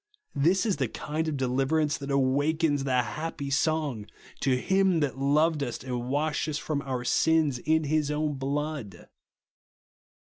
[0.33, 4.07] This is the kind of deliverance that awakens the happy song,
[4.39, 9.09] "To him that loved us, and washed us from our sins in his own blood."